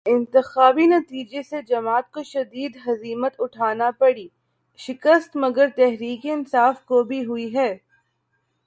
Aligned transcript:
انتخابی 0.05 0.85
نتیجے 0.85 1.43
سے 1.43 1.61
جماعت 1.61 2.11
کو 2.11 2.23
شدید 2.23 2.77
ہزیمت 2.87 3.35
اٹھانا 3.39 3.91
پڑی، 3.91 4.27
شکست 4.79 5.35
مگر 5.35 5.67
تحریک 5.75 6.25
انصاف 6.25 6.85
کو 6.85 7.03
بھی 7.03 7.25
ہوئی 7.25 7.55
ہے۔ 7.55 7.77